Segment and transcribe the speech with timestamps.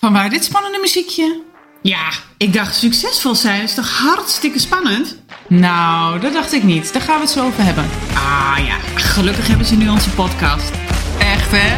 [0.00, 1.42] Van waar dit spannende muziekje?
[1.82, 5.16] Ja, ik dacht succesvol zijn is toch hartstikke spannend?
[5.48, 6.92] Nou, dat dacht ik niet.
[6.92, 7.84] Daar gaan we het zo over hebben.
[8.14, 10.70] Ah ja, gelukkig hebben ze nu onze podcast.
[11.18, 11.68] Echt, hè?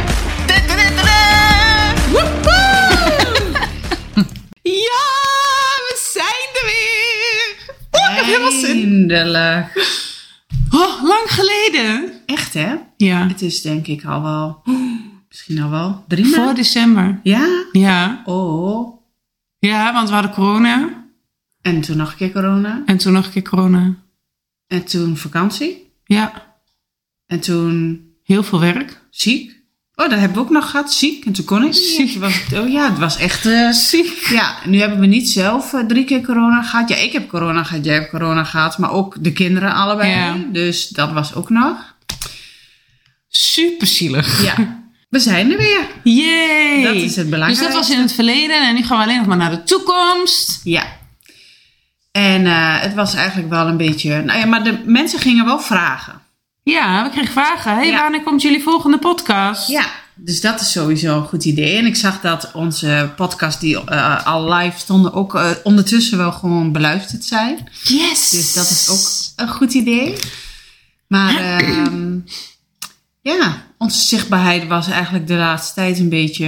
[4.87, 5.03] ja,
[5.87, 7.55] we zijn er weer!
[7.91, 8.83] Oh, ik heb helemaal zin.
[8.83, 10.01] Eindelijk.
[10.71, 12.13] Oh, lang geleden.
[12.25, 12.75] Echt hè?
[12.97, 13.27] Ja.
[13.27, 14.61] Het is denk ik al wel,
[15.33, 16.55] misschien al wel drie Voor maanden.
[16.55, 17.19] december.
[17.23, 17.47] Ja?
[17.71, 18.21] Ja.
[18.25, 19.01] Oh.
[19.59, 21.03] Ja, want we hadden corona.
[21.61, 22.81] En toen nog een keer corona.
[22.85, 23.95] En toen nog een keer corona.
[24.67, 25.91] En toen vakantie.
[26.05, 26.55] Ja.
[27.27, 29.01] En toen Heel veel werk.
[29.09, 29.61] ziek.
[29.95, 30.93] Oh, dat hebben we ook nog gehad.
[30.93, 31.25] Ziek.
[31.25, 31.73] En toen kon ik.
[31.73, 32.19] Ziek.
[32.19, 34.27] Was, oh ja, het was echt eh, Ziek.
[34.29, 36.89] Ja, nu hebben we niet zelf eh, drie keer corona gehad.
[36.89, 38.77] Ja, ik heb corona gehad, jij hebt corona gehad.
[38.77, 40.09] Maar ook de kinderen allebei.
[40.09, 40.35] Ja.
[40.51, 41.95] Dus dat was ook nog.
[43.27, 44.43] Super zielig.
[44.43, 44.55] Ja,
[45.13, 45.87] we zijn er weer.
[46.03, 46.83] Yay!
[46.83, 47.65] Dat is het belangrijkste.
[47.65, 49.63] Dus dat was in het verleden en nu gaan we alleen nog maar naar de
[49.63, 50.59] toekomst.
[50.63, 50.85] Ja.
[52.11, 54.21] En eh, het was eigenlijk wel een beetje...
[54.21, 56.21] Nou ja, maar de mensen gingen wel vragen.
[56.63, 57.75] Ja, we kregen vragen.
[57.75, 58.01] Hey, Ja.
[58.01, 59.67] wanneer komt jullie volgende podcast?
[59.67, 61.77] Ja, dus dat is sowieso een goed idee.
[61.77, 65.13] En ik zag dat onze podcast die eh, al live stonden...
[65.13, 67.69] ook eh, ondertussen wel gewoon beluisterd zijn.
[67.83, 68.29] Yes!
[68.29, 70.15] Dus dat is ook een goed idee.
[71.07, 72.17] Maar ehm,
[73.21, 76.45] ja, onze zichtbaarheid was eigenlijk de laatste tijd een beetje...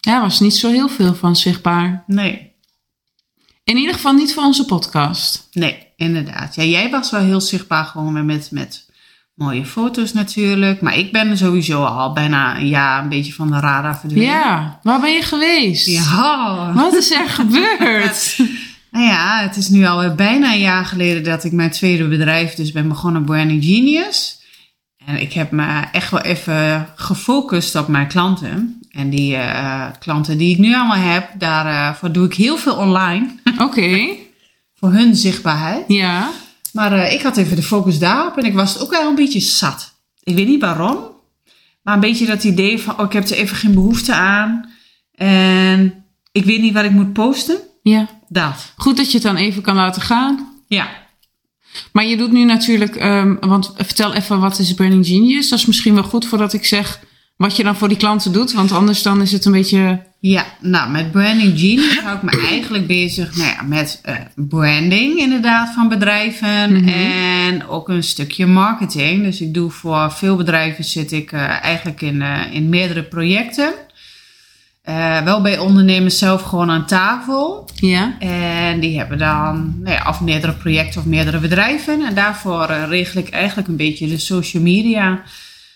[0.00, 2.04] Ja, er was niet zo heel veel van zichtbaar.
[2.06, 2.52] Nee,
[3.64, 5.48] In ieder geval niet voor onze podcast.
[5.52, 6.54] nee, inderdaad.
[6.54, 8.88] Ja, jij was wel heel zichtbaar gewoon weer met, met
[9.34, 10.80] mooie foto's natuurlijk.
[10.80, 14.28] Maar ik ben sowieso al bijna een jaar een beetje van de radar verdwenen.
[14.28, 15.86] Ja, waar ben je geweest?
[15.86, 16.72] Ja.
[16.74, 18.36] Wat is er gebeurd?
[18.90, 22.54] Nou ja, het is nu al bijna een jaar geleden dat ik mijn tweede bedrijf
[22.54, 24.40] dus ben begonnen, Branding Genius.
[25.06, 28.80] En ik heb me echt wel even gefocust op mijn klanten.
[28.90, 33.28] En die eh, klanten die ik nu allemaal heb, daarvoor doe ik heel veel online.
[33.58, 34.08] Oké,
[34.74, 35.84] voor hun zichtbaarheid.
[35.88, 36.30] ja.
[36.72, 39.14] Maar eh, ik had even de focus daarop en ik was het ook wel een
[39.14, 39.94] beetje zat.
[40.22, 40.98] Ik weet niet waarom.
[41.82, 44.70] Maar een beetje dat idee van, oh, ik heb er even geen behoefte aan.
[45.14, 47.56] En ik weet niet waar ik moet posten.
[47.82, 48.08] Ja.
[48.28, 48.72] Dat.
[48.76, 50.48] Goed dat je het dan even kan laten gaan.
[50.66, 50.88] Ja.
[51.92, 55.48] Maar je doet nu natuurlijk, ehm, want vertel even wat is Burning Genius.
[55.48, 57.00] Dat is misschien wel goed voordat ik zeg
[57.36, 58.52] wat je dan voor die klanten doet.
[58.52, 62.46] Want anders dan is het een beetje, Ja, nou, met Branding Genius hou ik me
[62.48, 69.22] eigenlijk bezig nou ja, met eh, branding inderdaad van bedrijven en ook een stukje marketing.
[69.22, 73.74] Dus ik doe voor veel bedrijven zit ik eh, eigenlijk in, eh, in meerdere projecten.
[74.86, 77.68] Eh, wel bij ondernemers zelf gewoon aan tafel.
[77.74, 78.18] ja.
[78.18, 82.06] En die hebben dan nou ja, of meerdere projecten of meerdere bedrijven.
[82.06, 85.22] En daarvoor eh, regel ik eigenlijk een beetje de social media.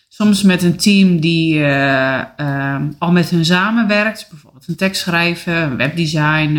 [0.08, 4.26] Soms met een team die eh, ehm, al met hun samenwerkt.
[4.30, 6.58] Bijvoorbeeld een tekst schrijven, webdesign,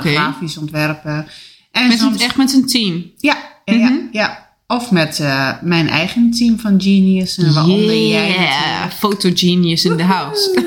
[0.00, 1.26] grafisch ontwerpen.
[1.72, 3.10] En Met soms, een, echt met een team.
[3.16, 4.48] ja, ja, ja, ja.
[4.66, 5.18] Of met
[5.62, 7.38] mijn eigen team van Genius.
[7.38, 8.92] En waaronder jij natuurlijk.
[8.92, 10.62] Photogenius in the house.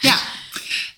[0.00, 0.14] Ja.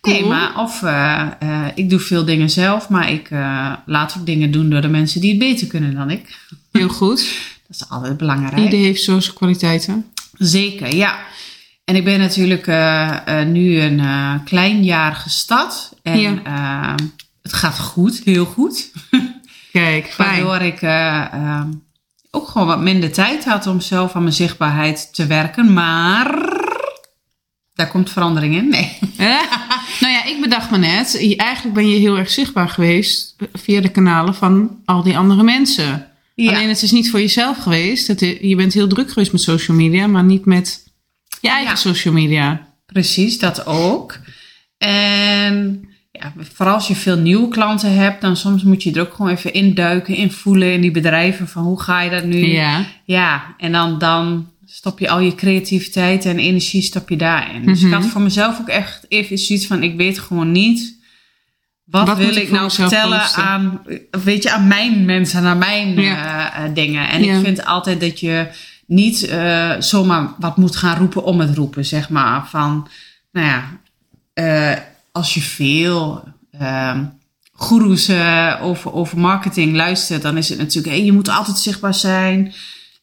[0.03, 4.27] Nee, maar of eh, eh, ik doe veel dingen zelf, maar ik eh, laat ook
[4.27, 6.39] dingen doen door de mensen die het beter kunnen dan ik.
[6.73, 7.19] Heel goed.
[7.69, 8.57] Dat is altijd belangrijk.
[8.63, 10.07] Ieder heeft zo zijn kwaliteiten.
[10.33, 11.19] Zeker, ja.
[11.85, 12.67] En ik ben natuurlijk
[13.47, 14.03] nu een
[14.45, 15.91] klein jaar gestart.
[16.03, 16.95] En Ja.
[17.43, 18.91] het gaat goed, heel goed.
[19.73, 20.45] Kijk, fijn.
[20.45, 21.65] Waardoor ik eh, eh,
[22.31, 25.73] ook gewoon wat minder tijd had om zelf aan mijn zichtbaarheid te werken.
[25.73, 26.39] Maar
[27.75, 28.69] daar komt verandering in.
[28.69, 28.99] Nee.
[30.35, 34.81] ik bedacht me net, eigenlijk ben je heel erg zichtbaar geweest via de kanalen van
[34.85, 36.07] al die andere mensen.
[36.35, 36.53] Ja.
[36.55, 38.07] Alleen het is niet voor jezelf geweest.
[38.07, 40.85] Het, je bent heel druk geweest met social media, maar niet met
[41.41, 41.77] je eigen Ja.
[41.77, 42.67] social media.
[42.87, 44.19] Precies, dat ook.
[44.79, 49.15] En ja, vooral als je veel nieuwe klanten hebt, dan soms moet je er ook
[49.15, 52.47] gewoon even induiken, invoelen in die bedrijven van hoe ga je dat nu?
[52.47, 52.85] Ja.
[53.05, 57.65] Ja, en dan, dan stop je al je creativiteit en energie stop je daarin.
[57.67, 57.89] Dus Mhm.
[57.89, 61.01] ik had voor mezelf ook echt even zoiets van, ik weet gewoon niet,
[61.85, 63.43] wat, wil ik nou vertellen posten?
[63.43, 63.83] aan,
[64.25, 66.55] weet je, aan mijn mensen, aan mijn Ja.
[66.55, 67.09] eh, eh, dingen.
[67.09, 67.37] En Ja.
[67.37, 68.49] ik vind altijd dat je
[68.87, 72.47] niet eh, zomaar wat moet gaan roepen om het roepen, zeg maar.
[72.49, 72.89] Van,
[73.33, 73.81] nou ja,
[75.13, 76.25] als je veel
[76.59, 77.05] ehm
[77.55, 78.11] goeroes
[78.61, 82.53] over, over marketing luistert, dan is het natuurlijk, hey, je moet altijd zichtbaar zijn.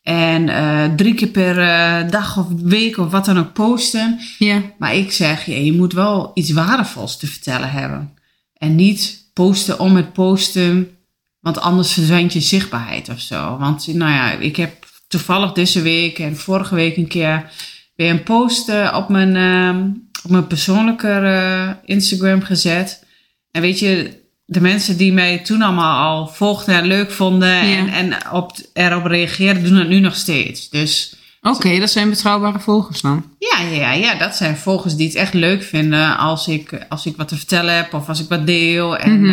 [0.09, 4.19] En eh, drie keer per eh, dag of week of wat dan ook posten.
[4.37, 4.61] Ja.
[4.77, 8.13] Maar ik zeg je, je moet wel iets waardevols te vertellen hebben.
[8.53, 10.97] En niet posten om het posten,
[11.39, 13.57] want anders verdwijnt je zichtbaarheid of zo.
[13.57, 17.51] Want nou ja, ik heb toevallig deze week en vorige week een keer
[17.95, 19.89] weer een post eh, op mijn, ehm,
[20.23, 23.05] op mijn persoonlijke Instagram gezet.
[23.51, 24.19] En weet je,
[24.51, 27.77] de mensen die mij toen allemaal al volgden en leuk vonden Ja.
[27.77, 30.69] en, en op, erop reageerden, doen het nu nog steeds.
[30.69, 33.23] Dus Oké, dat zijn betrouwbare volgers dan.
[33.39, 37.17] ja, ja, ja, dat zijn volgers die het echt leuk vinden als ik, als ik
[37.17, 38.97] wat te vertellen heb of als ik wat deel.
[38.97, 39.25] En,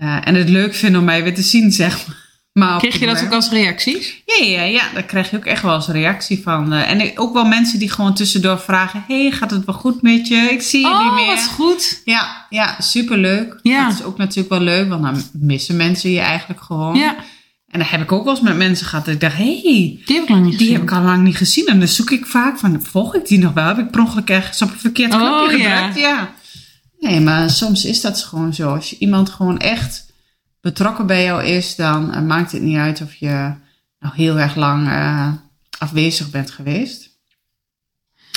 [0.00, 2.24] eh, en het leuk vinden om mij weer te zien, zeg maar.
[2.56, 2.78] Maar.
[2.78, 4.22] Kreeg je dat ook als reacties?
[4.26, 6.72] Ja, ja, ja, daar krijg je ook echt wel eens reactie van.
[6.72, 6.90] eh.
[6.90, 10.34] en ook wel mensen die gewoon tussendoor vragen: hey, gaat het wel goed met je?
[10.36, 11.26] Ik zie je niet Oh, meer.
[11.26, 12.00] wat goed.
[12.04, 13.58] Ja, ja, superleuk.
[13.62, 13.84] Ja.
[13.88, 16.94] Dat is ook natuurlijk wel leuk, want dan missen mensen je eigenlijk gewoon.
[16.96, 17.16] Ja,
[17.70, 20.02] En dan heb ik ook wel eens met mensen gehad dat ik dacht: hey, die
[20.06, 21.66] heb ik lang niet die heb ik al lang niet gezien.
[21.66, 23.66] En dan zoek ik vaak van, volg ik die nog wel?
[23.66, 25.76] Heb ik per ongeluk ergens op een verkeerd Oh, knopje ja.
[25.76, 25.98] gedrukt?
[25.98, 26.34] Ja.
[26.98, 28.74] Nee, maar soms is dat gewoon zo.
[28.74, 30.05] Als je iemand gewoon echt
[30.66, 33.52] betrokken bij jou is, dan eh, maakt het niet uit of je
[34.00, 35.28] nou heel erg lang eh,
[35.78, 37.08] afwezig bent geweest.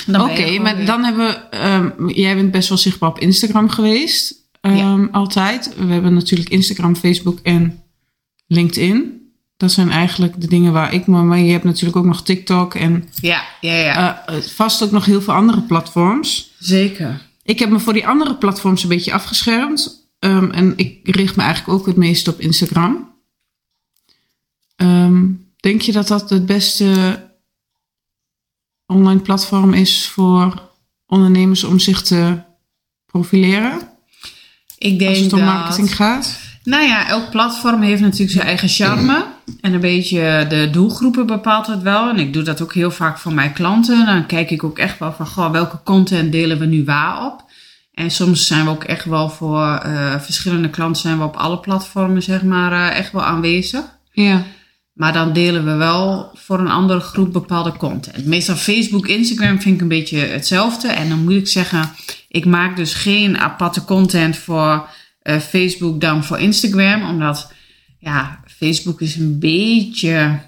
[0.08, 1.56] Oké, maar weer- dan hebben we...
[1.56, 4.34] ehm, jij bent best wel zichtbaar op Instagram geweest.
[4.60, 5.74] ehm, Altijd.
[5.76, 7.82] We hebben natuurlijk Instagram, Facebook en
[8.46, 9.18] LinkedIn.
[9.56, 11.06] Dat zijn eigenlijk de dingen waar ik...
[11.06, 14.26] Maar, maar je hebt natuurlijk ook nog TikTok en Ja, ja, ja.
[14.26, 16.50] eh, vast ook nog heel veel andere platforms.
[16.58, 17.26] Zeker.
[17.42, 19.99] Ik heb me voor die andere platforms een beetje afgeschermd.
[20.20, 23.14] Ehm, en ik richt me eigenlijk ook het meest op Instagram.
[24.76, 25.26] Ehm,
[25.56, 27.20] denk je dat dat het beste
[28.86, 30.62] online platform is voor
[31.06, 32.42] ondernemers om zich te
[33.06, 33.88] profileren?
[34.78, 35.48] Ik denk Als het om dat...
[35.48, 36.38] marketing gaat?
[36.64, 39.26] Nou ja, elk platform heeft natuurlijk zijn eigen charme.
[39.60, 42.08] En een beetje de doelgroepen bepaalt het wel.
[42.08, 44.06] En ik doe dat ook heel vaak voor mijn klanten.
[44.06, 47.49] Dan kijk ik ook echt wel van, goh, welke content delen we nu waar op?
[47.92, 51.58] En soms zijn we ook echt wel voor eh, verschillende klanten zijn we op alle
[51.58, 53.84] platformen, zeg maar, eh, echt wel aanwezig.
[54.12, 54.44] Ja.
[54.92, 58.26] Maar dan delen we wel voor een andere groep bepaalde content.
[58.26, 60.88] Meestal Facebook, Instagram vind ik een beetje hetzelfde.
[60.88, 61.90] En dan moet ik zeggen,
[62.28, 64.88] ik maak dus geen aparte content voor
[65.22, 67.08] eh, Facebook dan voor Instagram.
[67.08, 67.52] Omdat,
[67.98, 70.40] ja, Facebook is een beetje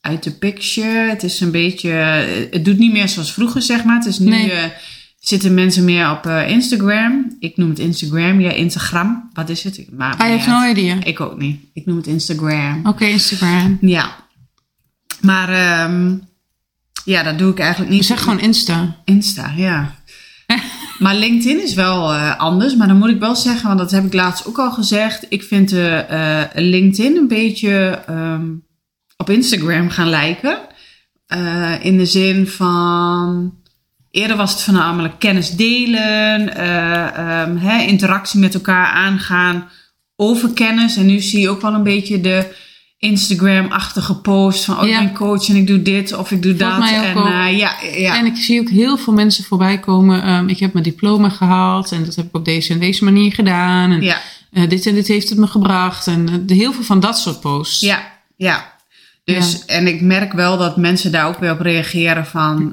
[0.00, 1.08] uit de picture.
[1.08, 1.88] Het is een beetje,
[2.50, 3.96] het doet niet meer zoals vroeger, zeg maar.
[3.96, 4.72] Het is nu, Nee.
[5.20, 7.36] Zitten mensen meer op eh, Instagram.
[7.38, 9.30] Ik noem het Instagram, ja, Instagram.
[9.32, 9.78] Wat is het?
[9.78, 11.04] Ik maak I have no idea.
[11.04, 11.60] ik ook niet.
[11.72, 12.86] Ik noem het Instagram.
[12.86, 13.78] Oké, Instagram.
[13.80, 14.16] Ja.
[15.20, 16.16] Maar ehm,
[17.04, 18.04] ja, dat doe ik eigenlijk niet.
[18.04, 18.96] Zeg gewoon Insta.
[19.04, 19.94] Insta, ja.
[20.98, 22.76] maar LinkedIn is wel eh, anders.
[22.76, 25.26] Maar dan moet ik wel zeggen, want dat heb ik laatst ook al gezegd.
[25.28, 28.46] Ik vind eh, LinkedIn een beetje ehm,
[29.16, 30.58] op Instagram gaan lijken.
[31.82, 33.59] In de zin van...
[34.10, 39.68] Eerder was het voornamelijk kennis delen, eh, ehm, interactie met elkaar aangaan
[40.16, 40.96] over kennis.
[40.96, 42.54] En nu zie je ook wel een beetje de
[42.98, 44.78] Instagram-achtige post van...
[44.80, 45.00] oh, Ja.
[45.00, 46.78] ik ben coach en ik doe dit of ik doe dat.
[46.78, 48.16] en eh, ja, ja.
[48.16, 50.22] En ik zie ook heel veel mensen voorbij komen.
[50.22, 53.32] ehm, ik heb mijn diploma gehaald en dat heb ik op deze en deze manier
[53.32, 53.90] gedaan.
[53.90, 54.16] En ja.
[54.52, 56.06] eh, dit en dit heeft het me gebracht.
[56.06, 57.80] En heel veel van dat soort posts.
[57.80, 58.02] Ja,
[58.36, 58.78] ja.
[59.24, 62.72] Dus, en ik merk wel dat mensen daar ook weer op reageren van,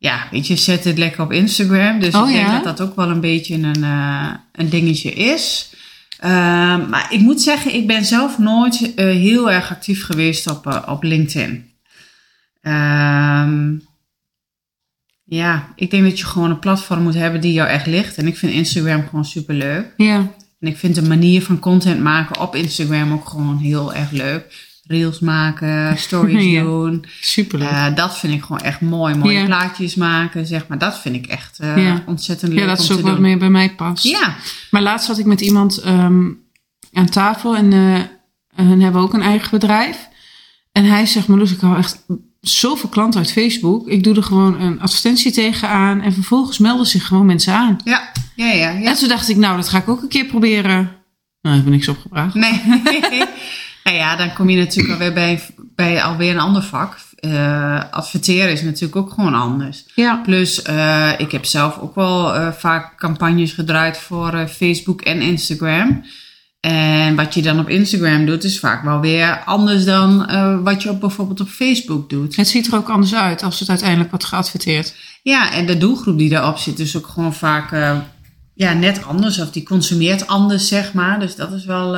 [0.00, 2.00] ja, weet je, zet het lekker op Instagram.
[2.00, 2.60] Dus Oh, ik denk ja?
[2.60, 5.74] dat dat ook wel een beetje een, eh, een dingetje is.
[6.18, 10.66] Ehm, maar ik moet zeggen, ik ben zelf nooit eh, heel erg actief geweest op,
[10.66, 11.70] eh, op LinkedIn.
[12.60, 13.72] Ehm,
[15.24, 18.16] ja, ik denk dat je gewoon een platform moet hebben die jou echt ligt.
[18.16, 19.94] En ik vind Instagram gewoon super leuk.
[19.96, 20.16] Ja.
[20.60, 24.69] En ik vind de manier van content maken op Instagram ook gewoon heel erg leuk.
[24.90, 26.62] Reels maken, stories Ja.
[26.62, 27.04] doen.
[27.20, 27.68] superleuk.
[27.68, 29.14] Eh, dat vind ik gewoon echt mooi.
[29.14, 29.44] Mooie Ja.
[29.44, 30.78] plaatjes maken, zeg maar.
[30.78, 32.02] Dat vind ik echt eh, Ja.
[32.06, 33.22] ontzettend leuk ja, dat om is te ook wat doen.
[33.22, 34.04] meer bij mij past.
[34.04, 34.34] Ja,
[34.70, 36.28] Maar laatst zat ik met iemand ehm,
[36.92, 38.00] aan tafel en eh
[38.66, 40.08] hun hebben ook een eigen bedrijf.
[40.72, 42.04] En hij zegt, Marloes, ik hou echt
[42.40, 43.88] zoveel klanten uit Facebook.
[43.88, 47.76] Ik doe er gewoon een advertentie tegenaan en vervolgens melden zich gewoon mensen aan.
[47.84, 48.70] ja, ja, ja.
[48.70, 48.88] ja.
[48.90, 50.90] En toen dacht ik, nou, dat ga ik ook een keer proberen.
[51.42, 52.34] Nou, heb ik niks opgebracht.
[52.34, 52.60] Nee.
[53.84, 55.40] nou ja, dan kom je natuurlijk alweer bij,
[55.74, 56.96] bij alweer een ander vak.
[57.20, 59.84] Eh, adverteren is natuurlijk ook gewoon anders.
[59.94, 60.20] Ja.
[60.24, 66.04] Plus, eh, ik heb zelf ook wel eh, vaak campagnes gedraaid voor Facebook en Instagram.
[66.60, 70.26] En wat je dan op Instagram doet, is vaak wel weer anders dan
[70.62, 72.36] wat je op, bijvoorbeeld op Facebook doet.
[72.36, 74.94] Het ziet er ook anders uit als het uiteindelijk wordt geadverteerd.
[75.22, 77.70] Ja, en de doelgroep die daarop zit is ook gewoon vaak
[78.54, 79.40] ja, net anders.
[79.40, 81.20] Of die consumeert anders, zeg maar.
[81.20, 81.96] Dus dat is wel,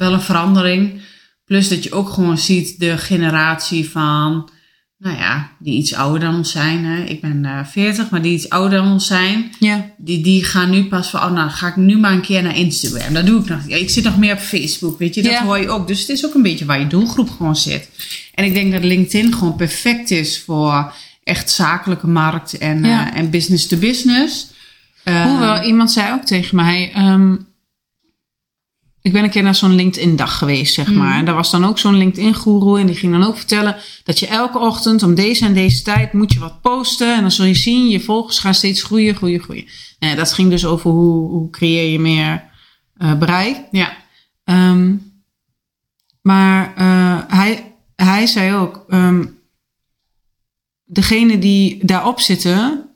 [0.00, 1.00] wel een verandering.
[1.44, 4.50] Plus dat je ook gewoon ziet de generatie van,
[4.98, 6.84] nou ja, die iets ouder dan ons zijn.
[6.84, 7.02] Hè.
[7.04, 9.50] Ik ben eh 40, maar die iets ouder dan ons zijn.
[9.58, 9.90] Ja.
[9.96, 12.56] Die, die gaan nu pas van, oh nou ga ik nu maar een keer naar
[12.56, 13.14] Instagram.
[13.14, 13.60] Dat doe ik nog.
[13.66, 15.22] Ja, ik zit nog meer op Facebook, weet je.
[15.22, 15.44] Dat Ja.
[15.44, 15.86] hoor je ook.
[15.86, 17.88] Dus het is ook een beetje waar je doelgroep gewoon zit.
[18.34, 20.92] En ik denk dat LinkedIn gewoon perfect is voor
[21.24, 23.12] echt zakelijke markt en, Ja.
[23.12, 24.46] eh, en business to business.
[25.04, 26.90] Eh, Hoewel, iemand zei ook tegen mij...
[26.94, 27.36] ehm,
[29.02, 31.08] ik ben een keer naar zo'n LinkedIn-dag geweest, zeg maar.
[31.08, 31.18] Mhm.
[31.18, 32.78] En daar was dan ook zo'n LinkedIn-goeroe.
[32.78, 36.12] En die ging dan ook vertellen dat je elke ochtend om deze en deze tijd
[36.12, 37.14] moet je wat posten.
[37.14, 39.64] En dan zul je zien, je volgers gaan steeds groeien, groeien, groeien.
[39.98, 42.44] Nou ja, dat ging dus over hoe, hoe creëer je meer
[42.96, 43.56] eh, bereik.
[43.70, 43.98] Ja,
[44.50, 44.94] Ehm,
[46.22, 49.24] maar eh, hij, hij zei ook, ehm
[50.84, 52.88] degene die daarop zitten,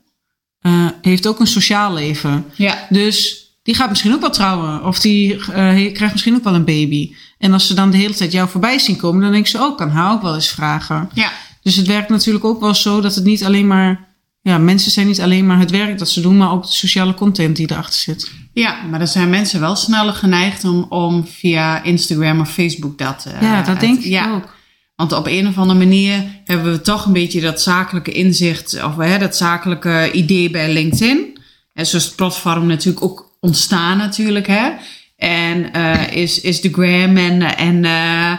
[0.59, 2.45] eh, heeft ook een sociaal leven.
[2.55, 4.83] ja, Dus die gaat misschien ook wel trouwen.
[4.83, 7.15] Of die eh, krijgt misschien ook wel een baby.
[7.37, 9.77] En als ze dan de hele tijd jou voorbij zien komen, dan denk ze ook,
[9.77, 11.09] kan haar ook wel eens vragen.
[11.13, 11.31] ja.
[11.61, 14.07] Dus het werkt natuurlijk ook wel zo dat het niet alleen maar,
[14.41, 17.13] ja, mensen zijn niet alleen maar het werk dat ze doen, maar ook de sociale
[17.13, 18.31] content die erachter zit.
[18.53, 23.25] Ja, maar dan zijn mensen wel sneller geneigd om, om via Instagram of Facebook dat...
[23.25, 24.33] eh, ja, dat denk ik ja.
[24.33, 24.55] ook.
[24.95, 28.95] Want op een of andere manier hebben we toch een beetje dat zakelijke inzicht, of
[28.97, 31.39] hè, dat zakelijke idee bij LinkedIn.
[31.73, 34.69] En zo is het platform natuurlijk ook ontstaan natuurlijk, hè.
[35.17, 38.31] En eh, is, is de gram en, en, eh,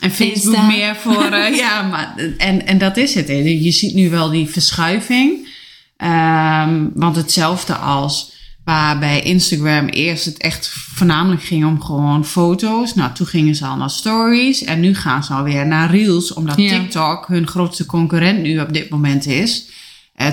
[0.00, 0.66] en Facebook Insta.
[0.66, 1.22] meer voor...
[1.22, 3.28] eh, ja, maar, en, en dat is het.
[3.28, 5.48] Je ziet nu wel die verschuiving.
[5.96, 12.94] Ehm, want hetzelfde als waar bij Instagram eerst het echt voornamelijk ging om gewoon foto's.
[12.94, 14.64] Nou, toen gingen ze al naar stories.
[14.64, 16.32] En nu gaan ze alweer naar reels.
[16.32, 16.68] Omdat Ja.
[16.68, 19.68] TikTok hun grootste concurrent nu op dit moment is.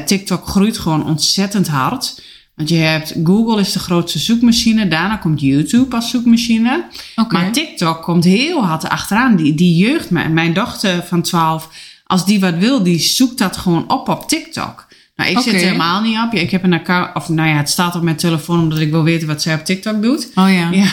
[0.05, 2.21] TikTok groeit gewoon ontzettend hard.
[2.55, 4.87] Want je hebt Google is de grootste zoekmachine.
[4.87, 6.83] Daarna komt YouTube als zoekmachine.
[7.29, 9.35] Maar TikTok komt heel hard achteraan.
[9.35, 11.69] Die, die jeugd, mijn, mijn dochter van 12,
[12.05, 14.87] als die wat wil, die zoekt dat gewoon op op TikTok.
[15.15, 15.55] Nou, ik zit Oké.
[15.55, 16.33] er helemaal niet op.
[16.33, 19.03] Ik heb een account, of nou ja, het staat op mijn telefoon omdat ik wil
[19.03, 20.25] weten wat zij op TikTok doet.
[20.35, 20.69] Oh ja.
[20.71, 20.91] Ja.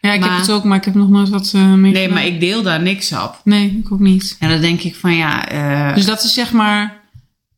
[0.00, 2.02] Ja, ik Maar- heb het ook, maar ik heb nog nooit wat eh mee Nee,
[2.02, 2.14] gedaan.
[2.14, 3.40] maar ik deel daar niks op.
[3.44, 4.36] Nee, ik ook niet.
[4.38, 7.00] En dan denk ik van ja, eh, Dus dat is zeg maar...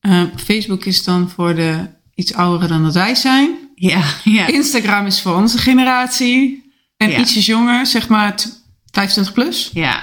[0.00, 1.78] eh, Facebook is dan voor de
[2.16, 3.58] iets ouderen dan dat wij zijn.
[3.74, 6.64] ja, ja, Instagram is voor onze generatie.
[6.96, 7.18] En Ja.
[7.18, 9.70] ietsjes jonger, zeg maar t- 25 plus.
[9.72, 10.02] ja.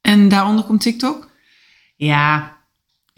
[0.00, 1.30] En daaronder komt TikTok.
[1.96, 2.56] Ja,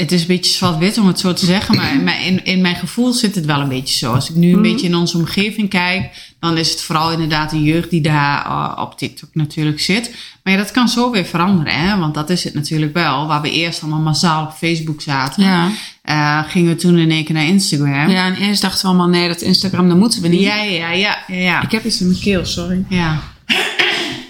[0.03, 3.13] het is een beetje zwart-wit om het zo te zeggen, maar in in mijn gevoel
[3.13, 4.13] zit het wel een beetje zo.
[4.13, 4.63] Als ik nu een Mhm.
[4.63, 8.83] beetje in onze omgeving kijk, dan is het vooral inderdaad de jeugd die daar eh,
[8.83, 10.15] op TikTok natuurlijk zit.
[10.43, 11.99] Maar ja, dat kan zo weer veranderen, hè?
[11.99, 13.27] want dat is het natuurlijk wel.
[13.27, 15.69] Waar we eerst allemaal massaal op Facebook zaten, Ja.
[16.03, 18.11] eh, gingen we toen in één keer naar Instagram.
[18.11, 20.41] Ja, en eerst dachten we allemaal, nee, dat Instagram, dat moeten we niet.
[20.41, 20.91] ja, ja, ja.
[20.93, 21.63] ja, ja.
[21.63, 22.85] Ik heb iets in mijn keel, sorry.
[22.89, 23.21] ja.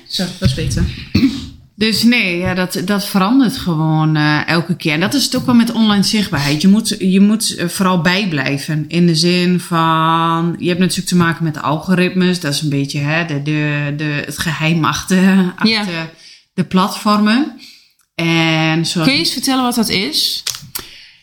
[0.09, 0.85] Zo, dat is beter.
[1.83, 4.93] Dus nee, ja, dat, dat verandert gewoon eh, elke keer.
[4.93, 6.63] En dat is het ook wel met online zichtbaarheid.
[6.63, 8.85] Je moet, je moet eh, vooral bijblijven.
[8.89, 12.41] In de zin van, je hebt natuurlijk te maken met de algoritmes.
[12.41, 16.11] Dat is een beetje hè, de, de, de, het geheim achter, achter Ja.
[16.55, 17.61] de platformen.
[18.15, 20.43] En zoals, Kun je eens vertellen wat dat is?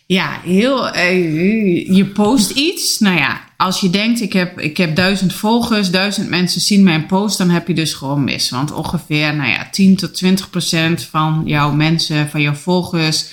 [0.05, 2.99] ja, heel, eh, je post iets.
[2.99, 7.05] Nou ja, als je denkt, ik heb, ik heb duizend volgers, duizend mensen zien mijn
[7.05, 8.49] post, dan heb je dus gewoon mis.
[8.49, 13.25] Want ongeveer, nou ja, 10 tot 20 procent van jouw mensen, van jouw volgers,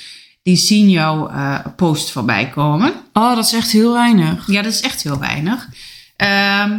[0.43, 2.93] die zien jouw eh, post voorbij komen.
[3.13, 4.47] Oh, dat is echt heel weinig.
[4.47, 5.69] Ja, dat is echt heel weinig.
[6.17, 6.79] Ehm,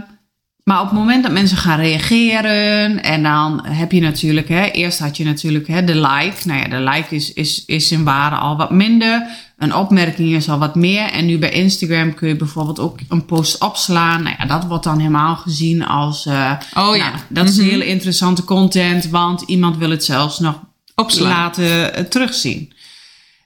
[0.63, 4.99] maar op het moment dat mensen gaan reageren en dan heb je natuurlijk, hè, eerst
[4.99, 6.47] had je natuurlijk hè, de like.
[6.47, 9.27] Nou ja, de like is, is, is in waarde al wat minder.
[9.57, 11.11] Een opmerking is al wat meer.
[11.11, 14.23] En nu bij Instagram kun je bijvoorbeeld ook een post opslaan.
[14.23, 17.09] Nou ja, dat wordt dan helemaal gezien als, eh, Oh ja.
[17.09, 17.67] nou, dat is Mhm.
[17.69, 20.59] hele interessante content, want iemand wil het zelfs nog
[20.95, 21.29] Opslaan.
[21.31, 22.73] laten eh, terugzien.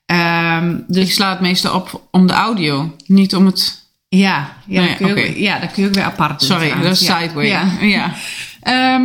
[0.06, 3.80] Ehm, dus Ik sla het meestal op om de audio, niet om het...
[4.08, 5.40] ja, ja, Nee, dan kun je ook- oké.
[5.40, 6.50] ja, dat kun je ook weer apart doen.
[6.50, 7.20] Sorry, dat is Ja.
[7.20, 7.46] sideway.
[7.48, 7.64] Ja.
[7.82, 8.14] ja.
[8.62, 9.02] Ehm,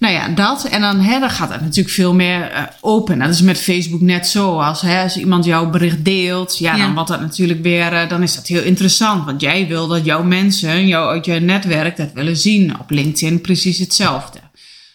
[0.00, 0.64] nou ja, dat.
[0.64, 3.18] En dan, hè, dan gaat het natuurlijk veel meer eh, open.
[3.18, 4.58] Dat is met Facebook net zo.
[4.60, 6.84] Als, hè, als iemand jouw bericht deelt, ja, Ja.
[6.84, 9.24] dan wordt dat natuurlijk weer, eh, dan is dat heel interessant.
[9.24, 12.78] Want jij wil dat jouw mensen, jou, uit je netwerk, dat willen zien.
[12.80, 14.38] Op LinkedIn precies hetzelfde.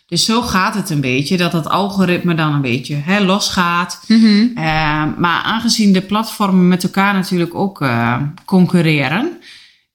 [0.08, 4.02] Dus zo gaat het een beetje, dat dat algoritme dan een beetje hè, losgaat.
[4.08, 4.48] Mhm.
[4.56, 9.38] Ehm, maar aangezien de platformen met elkaar natuurlijk ook eh, concurreren,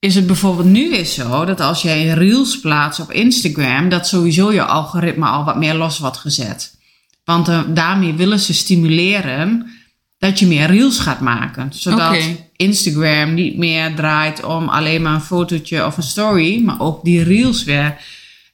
[0.01, 4.53] is het bijvoorbeeld nu weer zo dat als jij reels plaatst op Instagram, dat sowieso
[4.53, 6.79] je algoritme al wat meer los wordt gezet.
[7.25, 9.71] Want eh, daarmee willen ze stimuleren
[10.19, 11.73] dat je meer reels gaat maken.
[11.75, 12.17] Zodat.
[12.57, 17.23] Instagram niet meer draait om alleen maar een fotootje of een story, maar ook die
[17.23, 17.97] reels weer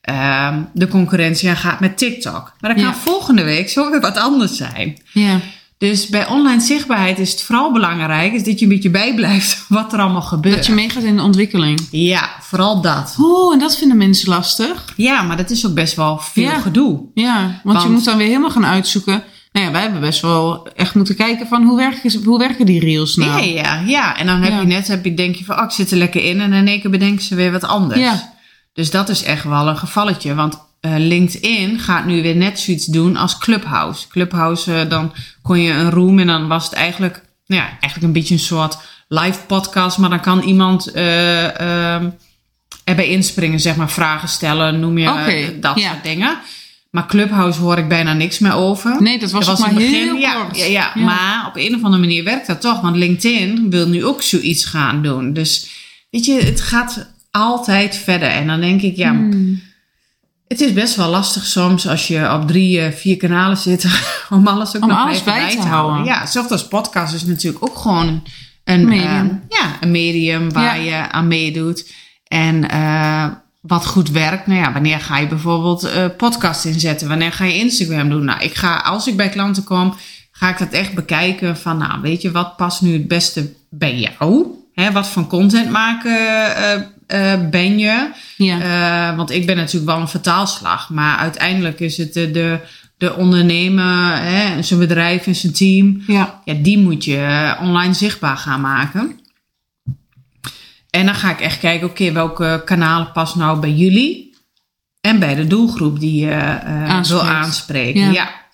[0.00, 2.52] ehm, de concurrentie aan gaat met TikTok.
[2.60, 2.94] Maar dat kan Ja.
[2.94, 4.98] volgende week zo weer wat anders zijn.
[5.12, 5.40] Ja.
[5.78, 9.92] Dus bij online zichtbaarheid is het vooral belangrijk is dat je een beetje bijblijft wat
[9.92, 10.56] er allemaal gebeurt.
[10.56, 11.80] Dat je meegaat in de ontwikkeling.
[11.90, 13.16] Ja, vooral dat.
[13.20, 14.84] Oh, en dat vinden mensen lastig.
[14.96, 16.58] Ja, maar dat is ook best wel veel Ja.
[16.58, 17.00] gedoe.
[17.14, 19.22] Ja, want, je moet dan weer helemaal gaan uitzoeken.
[19.52, 22.80] Nou ja, wij hebben best wel echt moeten kijken van hoe werken, hoe werken die
[22.80, 23.30] reels nou?
[23.42, 24.16] Ja, ja, ja.
[24.18, 24.60] En dan heb Ja.
[24.60, 26.40] je net, heb je, denk je van, oh, ik zit er lekker in.
[26.40, 28.00] En in één keer bedenken ze weer wat anders.
[28.00, 28.34] Ja.
[28.72, 30.34] Dus dat is echt wel een gevalletje.
[30.34, 34.08] Want eh, LinkedIn gaat nu weer net zoiets doen als Clubhouse.
[34.08, 38.02] Clubhouse, eh, dan kon je een room en dan was het eigenlijk, nou ja, eigenlijk
[38.02, 38.78] een beetje een soort
[39.08, 39.98] live podcast.
[39.98, 42.10] Maar dan kan iemand eh, ehm,
[42.84, 46.38] erbij inspringen, zeg maar, vragen stellen, noem je dat soort dingen.
[46.90, 49.02] Maar Clubhouse hoor ik bijna niks meer over.
[49.02, 50.56] Nee, dat was, Dat maar het heel ja, kort.
[50.56, 52.80] Ja, ja, maar op een of andere manier werkt dat toch.
[52.80, 55.32] Want LinkedIn wil nu ook zoiets gaan doen.
[55.32, 55.68] Dus
[56.10, 58.28] weet je, het gaat altijd verder.
[58.28, 59.62] En dan denk ik, ja, Hmm.
[60.48, 63.86] Het is best wel lastig soms als je op drie, eh, vier kanalen zit.
[64.30, 66.04] om alles ook Om nog alles even bij te houden.
[66.04, 68.22] Ja, zelfs als podcast is natuurlijk ook gewoon
[68.64, 69.08] een Medium.
[69.08, 71.92] ehm, ja, een medium waar je aan meedoet.
[72.24, 73.26] En eh,
[73.60, 74.46] wat goed werkt.
[74.46, 77.08] Nou ja, wanneer ga je bijvoorbeeld eh podcast inzetten?
[77.08, 78.24] Wanneer ga je Instagram doen?
[78.24, 79.94] Nou, ik ga, als ik bij klanten kom,
[80.30, 83.96] ga ik dat echt bekijken van, nou, weet je, wat past nu het beste bij
[83.98, 84.46] jou?
[84.74, 86.16] Hè, wat voor content maken
[87.06, 88.10] eh, ben je?
[88.36, 88.60] Ja.
[89.10, 90.90] Eh, want ik ben natuurlijk wel een vertaalslag.
[90.90, 92.60] Maar uiteindelijk is het de, de,
[92.98, 96.02] de ondernemer, hè, zijn bedrijf en zijn team.
[96.06, 96.40] ja.
[96.44, 99.20] Ja, die moet je online zichtbaar gaan maken.
[100.90, 104.34] En dan ga ik echt kijken, oké, welke kanalen passen nou bij jullie?
[105.00, 108.00] En bij de doelgroep die je eh, wil aanspreken.
[108.00, 108.10] Ja.
[108.10, 108.44] Ja.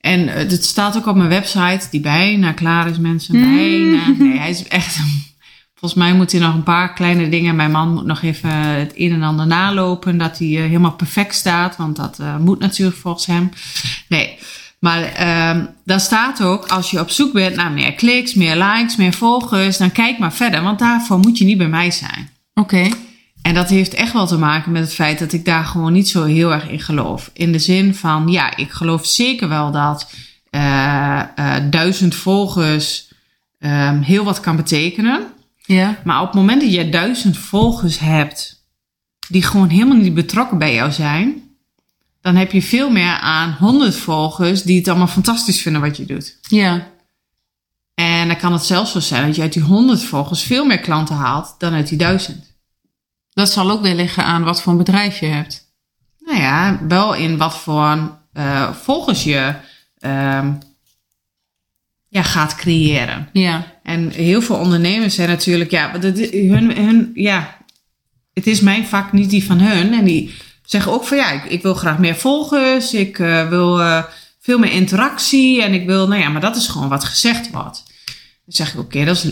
[0.00, 3.36] En het staat ook op mijn website, die bijna klaar is, mensen.
[3.36, 3.56] Mm.
[3.56, 4.14] Bijna.
[4.18, 4.98] Nee, hij is echt...
[5.80, 7.56] Volgens mij moet hij nog een paar kleine dingen.
[7.56, 10.18] Mijn man moet nog even het een en ander nalopen.
[10.18, 11.76] Dat hij eh, helemaal perfect staat.
[11.76, 13.50] Want dat eh, moet natuurlijk volgens hem.
[14.08, 14.38] Nee,
[14.78, 16.66] maar ehm daar staat ook...
[16.66, 19.76] Als je op zoek bent naar meer kliks, meer likes, meer volgers...
[19.76, 20.62] Dan kijk maar verder.
[20.62, 22.30] Want daarvoor moet je niet bij mij zijn.
[22.54, 22.88] Oké.
[23.42, 26.08] En dat heeft echt wel te maken met het feit dat ik daar gewoon niet
[26.08, 27.30] zo heel erg in geloof.
[27.32, 30.10] In de zin van, ja, ik geloof zeker wel dat
[30.50, 31.22] eh,
[31.70, 33.12] duizend volgers
[33.58, 35.38] ehm, heel wat kan betekenen.
[35.74, 35.98] Ja.
[36.04, 38.64] Maar op het moment dat je duizend volgers hebt
[39.28, 41.42] die gewoon helemaal niet betrokken bij jou zijn,
[42.20, 46.04] dan heb je veel meer aan honderd volgers die het allemaal fantastisch vinden wat je
[46.04, 46.38] doet.
[46.48, 46.88] Ja.
[47.94, 50.80] En dan kan het zelfs zo zijn dat je uit die honderd volgers veel meer
[50.80, 52.56] klanten haalt dan uit die duizend.
[53.32, 55.74] Dat zal ook weer liggen aan wat voor een bedrijf je hebt.
[56.18, 59.54] Nou ja, wel in wat voor eh volgers je
[59.98, 60.52] ehm,
[62.08, 63.28] ja, gaat creëren.
[63.32, 63.66] Ja.
[63.90, 67.56] En heel veel ondernemers zijn natuurlijk, ja, dat, hun, hun, ja,
[68.32, 69.92] het is mijn vak, niet die van hun.
[69.92, 73.80] En die zeggen ook van ja, ik, ik wil graag meer volgers, ik eh, wil
[73.80, 74.02] eh,
[74.40, 77.82] veel meer interactie en ik wil, nou ja, maar dat is gewoon wat gezegd wordt.
[78.44, 79.22] Dan zeg ik, oké, dat is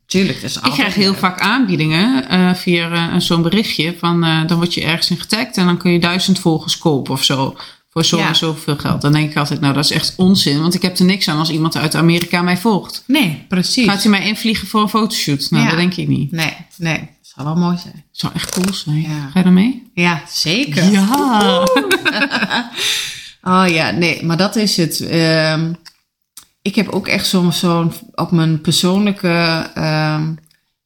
[0.00, 1.18] natuurlijk, dat is Ik krijg heel leuk.
[1.18, 5.78] vaak aanbiedingen eh, via zo'n berichtje van dan word je ergens in getagd en dan
[5.78, 7.56] kun je duizend volgers kopen of zo.
[7.98, 8.28] Voor zo Ja.
[8.28, 9.00] en zoveel geld.
[9.00, 10.60] Dan denk ik altijd, nou dat is echt onzin.
[10.60, 13.04] Want ik heb er niks aan als iemand uit Amerika mij volgt.
[13.06, 13.86] Nee, precies.
[13.86, 15.46] Gaat hij mij invliegen voor een fotoshoot?
[15.50, 15.68] Nou, Ja.
[15.70, 16.30] dat denk ik niet.
[16.32, 18.04] Nee, nee, dat zou wel mooi zijn.
[18.10, 19.00] Zou echt cool zijn.
[19.00, 19.28] Ja.
[19.32, 19.90] Ga je er mee?
[19.94, 20.84] Ja, zeker.
[20.90, 21.06] Ja.
[23.42, 25.00] Oh ja, nee, maar dat is het.
[25.00, 25.72] Ehm,
[26.62, 29.70] ik heb ook echt soms zo'n op mijn persoonlijke.
[29.74, 30.32] ehm,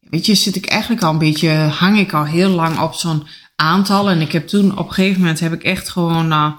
[0.01, 1.49] weet je, zit ik eigenlijk al een beetje.
[1.51, 4.11] hang ik al heel lang op zo'n aantal.
[4.11, 6.29] En ik heb toen op een gegeven moment heb ik echt gewoon.
[6.29, 6.53] nou,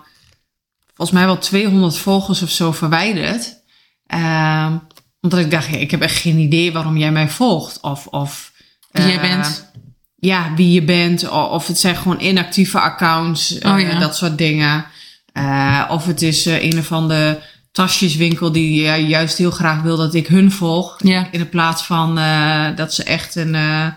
[1.08, 3.62] volgens mij wel 200 volgers of zo verwijderd.
[4.08, 4.78] Ehm,
[5.22, 7.80] omdat ik dacht, ja, ik heb echt geen idee waarom jij mij volgt.
[7.82, 8.08] Of.
[8.08, 8.52] of
[8.92, 9.72] Wie jij eh, bent.
[10.16, 11.30] ja, wie je bent.
[11.30, 13.58] o- Of het zijn gewoon inactieve accounts.
[13.60, 14.00] eh, Oh ja.
[14.00, 14.86] Dat soort dingen.
[15.34, 17.39] Eh, of het is eh, een of andere
[17.72, 20.96] tasjeswinkel die eh, juist heel graag wil dat ik hun volg.
[21.04, 21.28] Ja.
[21.32, 23.88] In de plaats van eh, dat ze echt een, eh,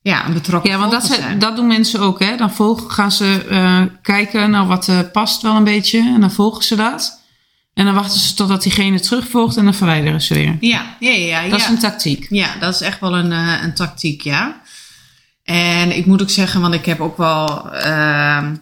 [0.00, 2.20] ja, een betrokken Ja, want dat, zijn, dat doen mensen ook.
[2.20, 2.36] Hè?
[2.36, 5.98] Dan volgen, gaan ze eh, kijken naar wat eh, past wel een beetje.
[5.98, 7.20] En dan volgen ze dat.
[7.74, 10.56] En dan wachten ze totdat diegene terugvolgt en dan verwijderen ze weer.
[10.60, 11.40] Ja, ja, ja.
[11.40, 11.64] ja, Dat ja.
[11.64, 12.26] is een tactiek.
[12.30, 14.60] Ja, dat is echt wel een, eh, een tactiek, ja.
[15.44, 18.54] En ik moet ook zeggen, want ik heb ook wel, ehm,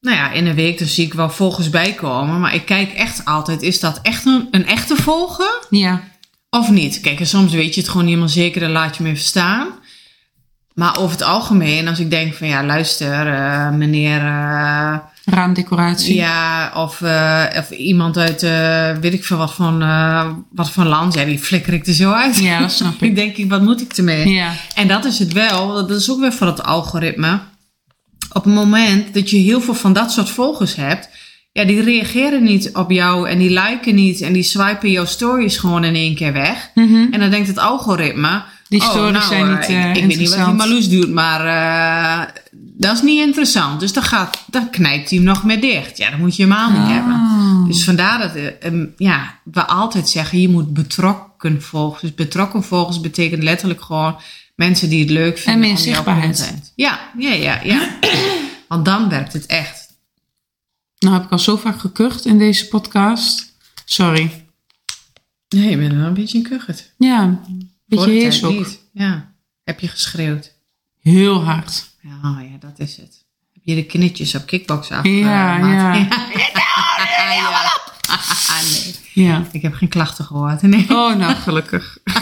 [0.00, 2.40] nou ja, in een week dan zie ik wel volgers bijkomen.
[2.40, 6.00] Maar ik kijk echt altijd, is dat echt een, een echte volger Ja.
[6.50, 7.00] of niet?
[7.00, 9.24] Kijk, en soms weet je het gewoon niet helemaal zeker, dan laat je me even
[9.24, 9.68] staan.
[10.74, 16.14] Maar over het algemeen, als ik denk van ja, luister, eh, meneer, eh, Raamdecoratie.
[16.14, 18.40] ja, of, eh, of iemand uit,
[19.00, 19.78] weet ik veel wat van,
[20.50, 22.38] wat van land, ja, die flikker ik er zo uit.
[22.38, 23.14] Ja, dat snap ik ik.
[23.14, 24.28] denk, ik, wat moet ik ermee?
[24.28, 24.52] Ja.
[24.74, 27.40] En dat is het wel, dat is ook weer voor het algoritme.
[28.32, 31.08] Op het moment dat je heel veel van dat soort volgers hebt,
[31.52, 35.56] ja, die reageren niet op jou en die liken niet en die swipen jouw stories
[35.56, 36.70] gewoon in één keer weg.
[36.74, 37.06] Mhm.
[37.12, 40.06] En dan denkt het algoritme, Die Oh, stories nou, zijn eh, niet ik, eh ik
[40.06, 40.54] weet niet wat die.
[40.54, 43.80] Marloes doet, maar eh, dat is niet interessant.
[43.80, 45.96] Dus dan, gaat, dan knijpt hij hem nog meer dicht.
[45.96, 46.56] Ja, dat moet je niet
[46.88, 47.14] hebben.
[47.14, 47.66] Oh.
[47.66, 52.00] Dus vandaar dat eh, ehm, ja, we altijd zeggen, je moet betrokken volgen.
[52.00, 54.16] Dus betrokken volgers betekent letterlijk gewoon
[54.54, 55.60] mensen die het leuk vinden.
[55.60, 56.72] meer om jouw zichtbaarheid.
[56.74, 57.88] Ja, ja, ja, ja.
[58.68, 59.88] Want dan werkt het echt.
[60.98, 63.52] Nou heb ik al zo vaak gekucht in deze podcast.
[63.84, 64.44] Sorry.
[65.48, 66.92] Nee, je bent wel een beetje een kuchert.
[66.98, 67.40] Ja,
[67.96, 68.52] tijd ook.
[68.52, 68.78] niet.
[68.92, 69.32] Ja.
[69.64, 70.52] Heb je geschreeuwd?
[71.00, 71.90] Heel hard.
[72.00, 73.24] Ja, ja, dat is het.
[73.52, 75.04] Heb je de knitjes op kickbox af?
[75.06, 75.94] Ja, ja.
[75.94, 75.94] ja.
[79.14, 79.44] nee, Ja.
[79.52, 80.62] ik heb geen klachten gehoord.
[80.62, 81.98] Nee, Oh, nou gelukkig.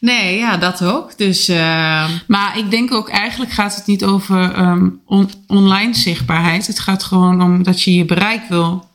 [0.00, 1.18] nee ja, dat ook.
[1.18, 6.66] Dus eh, Maar ik denk ook, eigenlijk gaat het niet over ehm, on- online zichtbaarheid.
[6.66, 8.88] Het gaat gewoon om dat je je bereik wil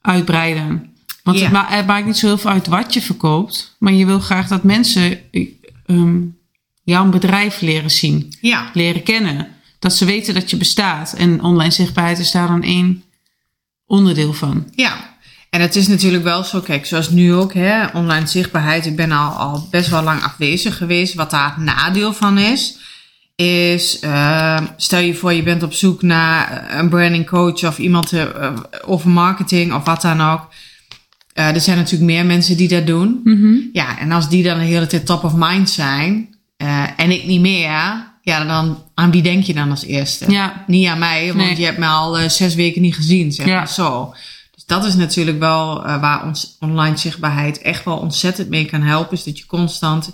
[0.00, 0.89] uitbreiden.
[1.30, 1.44] Want Ja.
[1.44, 3.76] het, ma- het maakt niet zo heel veel uit wat je verkoopt.
[3.78, 5.18] Maar je wil graag dat mensen
[5.86, 6.18] ehm,
[6.82, 9.48] jouw bedrijf leren zien, ja, leren kennen.
[9.78, 11.12] Dat ze weten dat je bestaat.
[11.12, 13.02] En online zichtbaarheid is daar dan één
[13.86, 14.66] onderdeel van.
[14.74, 15.08] ja.
[15.50, 18.86] En het is natuurlijk wel zo, kijk, zoals nu ook, hè, online zichtbaarheid.
[18.86, 21.14] Ik ben al, al best wel lang afwezig geweest.
[21.14, 22.76] Wat daar het nadeel van is,
[23.36, 28.12] is eh, stel je voor je bent op zoek naar een branding coach of iemand
[28.12, 28.52] eh, eh,
[28.86, 30.48] over marketing of wat dan ook.
[31.32, 33.20] Eh, er zijn natuurlijk meer mensen die dat doen.
[33.72, 37.24] Ja, en als die dan de hele tijd top of mind zijn eh, en ik
[37.26, 37.68] niet meer,
[38.22, 40.30] ja, dan aan wie denk je dan als eerste?
[40.30, 40.64] Ja.
[40.66, 41.56] Niet aan mij, want Nee.
[41.58, 43.56] je hebt me al eh, zes weken niet gezien, zeg Ja.
[43.56, 44.14] maar zo.
[44.54, 49.16] Dus dat is natuurlijk wel waar ons online zichtbaarheid echt wel ontzettend mee kan helpen.
[49.16, 50.10] Is dat je constant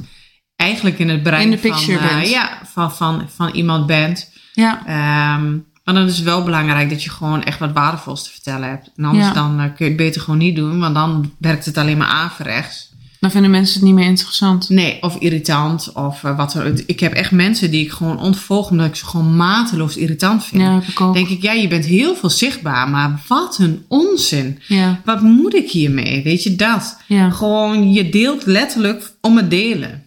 [0.56, 4.30] eigenlijk in het brein In van, ja, van, van, van iemand bent.
[4.52, 8.30] Ja, Ehm, maar dan is het wel belangrijk dat je gewoon echt wat waardevols te
[8.30, 8.90] vertellen hebt.
[8.96, 9.32] En anders Ja.
[9.32, 12.06] dan eh, kun je het beter gewoon niet doen, want dan werkt het alleen maar
[12.08, 12.94] averechts.
[13.20, 14.68] dan vinden mensen het niet meer interessant.
[14.68, 15.92] Nee, of irritant.
[15.92, 19.06] Of eh, wat er, ik heb echt mensen die ik gewoon ontvolg omdat ik ze
[19.06, 20.62] gewoon mateloos irritant vind.
[20.62, 21.14] Ja, heb ik ook.
[21.14, 24.58] denk ik, ja, je bent heel veel zichtbaar, maar wat een onzin.
[24.66, 26.22] Ja, Wat moet ik hiermee?
[26.22, 26.98] Weet je dat?
[27.06, 27.30] ja.
[27.30, 30.04] Gewoon, je deelt letterlijk om het delen.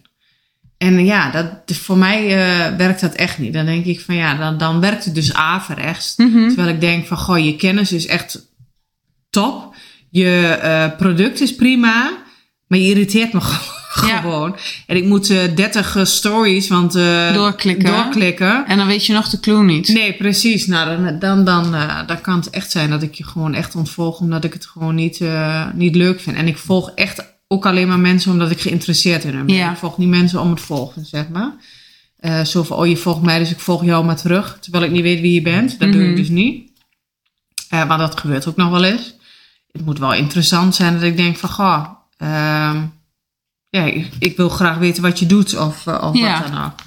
[0.80, 3.52] En ja, dat, voor mij eh, werkt dat echt niet.
[3.52, 6.14] Dan denk ik van ja, dan, dan werkt het dus averechts.
[6.16, 6.46] Mhm.
[6.46, 8.48] Terwijl ik denk van, goh, je kennis is echt
[9.30, 9.74] top.
[10.10, 12.12] Je eh, product is prima,
[12.66, 13.40] maar je irriteert me
[14.06, 14.20] Ja.
[14.20, 14.56] gewoon.
[14.86, 16.92] En ik moet eh 30 eh, stories, want
[17.34, 17.84] Doorklikken.
[17.92, 18.66] doorklikken.
[18.66, 19.88] En dan weet je nog de clue niet.
[19.88, 20.66] Nee, precies.
[20.66, 21.70] Nou, dan, dan, dan,
[22.06, 24.94] dan kan het echt zijn dat ik je gewoon echt ontvolg, omdat ik het gewoon
[24.94, 25.20] niet,
[25.74, 26.36] niet leuk vind.
[26.36, 29.54] En ik volg echt ook alleen maar mensen omdat ik geïnteresseerd in hen ben.
[29.54, 29.70] Ja.
[29.70, 31.52] Ik volg niet mensen om het volgen, zeg maar.
[32.16, 34.58] Eh, zo van, oh, je volgt mij, dus ik volg jou maar terug.
[34.60, 35.78] Terwijl ik niet weet wie je bent.
[35.78, 36.10] Dat doe Mhm.
[36.10, 36.70] ik dus niet.
[37.68, 39.14] Eh, maar dat gebeurt ook nog wel eens.
[39.72, 41.86] Het moet wel interessant zijn dat ik denk van, goh,
[42.16, 42.82] ehm,
[43.68, 46.40] ja, ik, ik wil graag weten wat je doet of, eh, of Ja.
[46.42, 46.78] wat dan ook.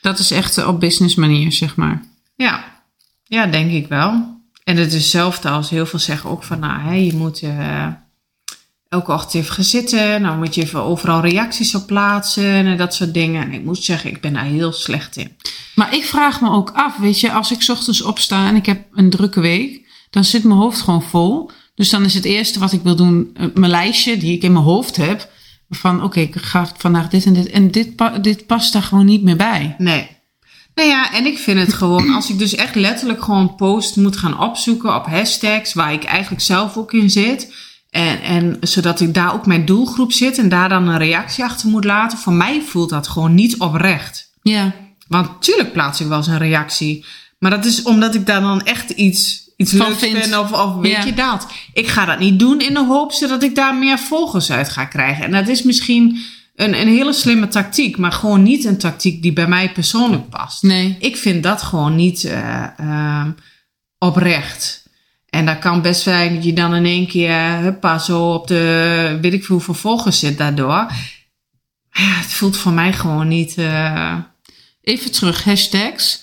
[0.00, 2.02] Dat is echt op business manier, zeg maar.
[2.34, 2.64] Ja,
[3.24, 4.38] ja, denk ik wel.
[4.64, 7.86] En het is hetzelfde als heel veel zeggen ook van, nou, hè, je moet eh,
[8.94, 10.22] elke ochtend even gaan zitten.
[10.22, 13.42] Nou moet je even overal reacties op plaatsen en dat soort dingen.
[13.42, 15.36] En ik moet zeggen, ik ben daar heel slecht in.
[15.74, 18.66] Maar ik vraag me ook af, weet je, als ik 's ochtends opsta en ik
[18.66, 19.80] heb een drukke week,
[20.10, 21.50] dan zit mijn hoofd gewoon vol.
[21.74, 24.52] Dus dan is het eerste wat ik wil doen, eh, mijn lijstje die ik in
[24.52, 25.28] mijn hoofd heb,
[25.70, 27.50] van oké, ik ga vandaag dit en dit.
[27.50, 29.74] En dit, dit past daar gewoon niet meer bij.
[29.78, 30.08] Nee.
[30.74, 34.16] Nou ja, en ik vind het gewoon, als ik dus echt letterlijk gewoon post moet
[34.16, 37.52] gaan opzoeken op hashtags, waar ik eigenlijk zelf ook in zit.
[37.94, 41.68] En, en zodat ik daar ook mijn doelgroep zit en daar dan een reactie achter
[41.68, 42.18] moet laten.
[42.18, 44.30] Voor mij voelt dat gewoon niet oprecht.
[44.42, 44.74] Ja,
[45.08, 47.04] Want tuurlijk plaats ik wel eens een reactie.
[47.38, 50.36] Maar dat is omdat ik daar dan echt iets, iets Van leuks vind.
[50.38, 51.04] Of, of weet Ja.
[51.04, 51.46] je dat.
[51.72, 54.84] Ik ga dat niet doen in de hoop zodat ik daar meer volgers uit ga
[54.84, 55.24] krijgen.
[55.24, 56.18] En dat is misschien
[56.54, 57.96] een, een hele slimme tactiek.
[57.96, 60.62] Maar gewoon niet een tactiek die bij mij persoonlijk past.
[60.62, 60.96] nee.
[61.00, 63.30] Ik vind dat gewoon niet eh, ehm,
[63.98, 64.82] oprecht.
[65.34, 69.18] En dat kan best zijn dat je dan in één keer huppa, zo op de
[69.20, 70.90] weet ik veel hoeveel volgers zit daardoor.
[71.90, 73.54] Ja, het voelt voor mij gewoon niet...
[73.56, 74.14] eh,
[74.82, 76.22] Even terug, hashtags.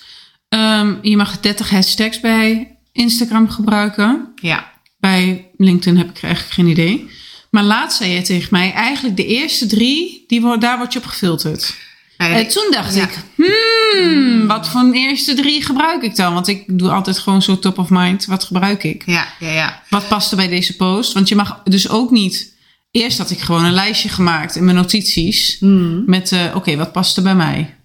[0.49, 4.31] Ehm, je mag 30 hashtags bij Instagram gebruiken.
[4.35, 4.69] ja.
[4.99, 7.09] Bij LinkedIn heb ik eigenlijk geen idee.
[7.49, 11.05] Maar laatst zei je tegen mij, eigenlijk de eerste drie, die, daar word je op
[11.05, 11.75] gefilterd.
[12.21, 13.03] Nou ja, En toen dacht ja.
[13.03, 16.33] ik, hmm, wat voor een eerste drie gebruik ik dan?
[16.33, 19.03] Want ik doe altijd gewoon zo top of mind, wat gebruik ik?
[19.05, 19.81] Ja, ja, ja.
[19.89, 21.13] Wat past er bij deze post?
[21.13, 22.53] Want je mag dus ook niet...
[22.91, 25.57] Eerst had ik gewoon een lijstje gemaakt in mijn notities.
[25.59, 26.03] Hmm.
[26.05, 27.75] Met, eh, oké, wat past er bij mij?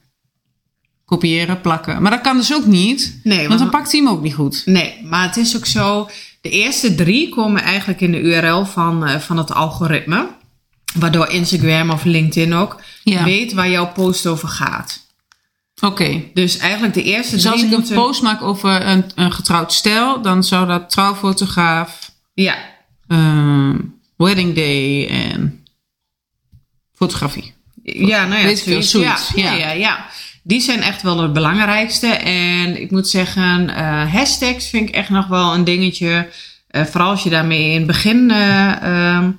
[1.05, 2.03] Kopiëren, plakken.
[2.03, 3.21] Maar dat kan dus ook niet.
[3.23, 4.63] Nee, Want want- dan pakt hij hem ook niet goed.
[4.65, 6.09] Nee, maar het is ook zo.
[6.41, 10.29] De eerste drie komen eigenlijk in de URL van, eh, van het algoritme.
[10.99, 13.25] Waardoor Instagram of LinkedIn ook Ja.
[13.25, 15.05] weet waar jouw post over gaat.
[15.81, 16.23] Oké.
[16.35, 20.23] Dus eigenlijk de eerste Dus als ik een post maak over een, een getrouwd stel,
[20.23, 22.57] dan zou dat trouwfotograaf, Ja,
[23.09, 23.77] ehm,
[24.17, 25.65] wedding day en
[26.95, 27.55] fotografie.
[27.83, 29.53] ja, nou ja, zoiets, Ja, ja.
[29.53, 29.55] ja.
[29.57, 30.07] Ja, ja.
[30.43, 32.07] Die zijn echt wel het belangrijkste.
[32.07, 36.29] En ik moet zeggen, eh, hashtags vind ik echt nog wel een dingetje.
[36.69, 39.31] Eh, vooral als je daarmee in het begin eh, ehm,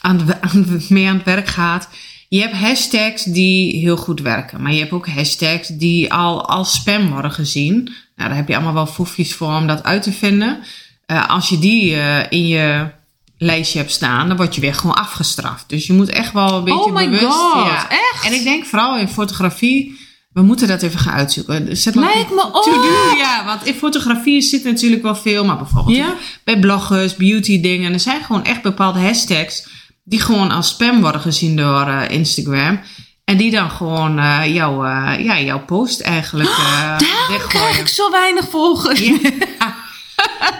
[0.00, 1.88] aan, aan, mee aan het werk gaat.
[2.28, 4.62] Je hebt hashtags die heel goed werken.
[4.62, 7.74] Maar je hebt ook hashtags die al als spam worden gezien.
[8.16, 10.58] Nou, daar heb je allemaal wel foefjes voor om dat uit te vinden.
[11.06, 12.90] Eh, als je die eh, in je
[13.38, 15.64] lijstje hebt staan, dan word je weer gewoon afgestraft.
[15.68, 17.24] Dus je moet echt wel een beetje Oh my bewust...
[17.24, 17.88] god, ja.
[17.90, 18.24] echt?
[18.26, 19.98] En ik denk vooral in fotografie,
[20.32, 21.64] we moeten dat even gaan uitzoeken.
[21.66, 22.64] Dus Zet Lijkt me to op.
[22.64, 26.14] do, ja, want in fotografie zit natuurlijk wel veel, maar bijvoorbeeld Ja?
[26.44, 27.92] bij bloggers, beauty dingen.
[27.92, 29.66] Er zijn gewoon echt bepaalde hashtags
[30.04, 32.80] die gewoon als spam worden gezien door eh, Instagram.
[33.24, 37.48] En die dan gewoon eh, jouw, eh, ja, jouw post eigenlijk Daarom weggooien.
[37.48, 39.00] krijg ik zo weinig volgers.
[39.00, 39.80] Ja.